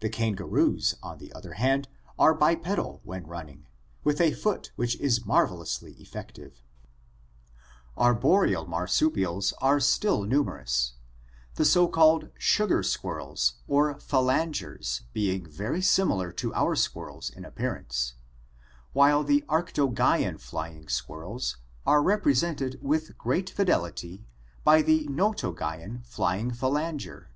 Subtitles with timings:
[0.00, 1.86] The kangaroos, on the other hand,
[2.18, 3.66] are bipedal when running,
[4.02, 6.64] with a foot which is marvelously effective.
[7.96, 10.94] Arboreal marsupials are still numerous,
[11.54, 17.54] the so called "sugar squirrels" or phalangers being very similar to our squirrels in ap
[17.54, 18.14] pearance,
[18.94, 24.26] while the Arctogaean flying squirrels are represented with great fidelity
[24.64, 27.26] by the Notogaean flying phalanger (Pelaurus sciureus).